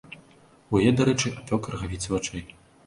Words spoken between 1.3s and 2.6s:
апёк рагавіцы вачэй.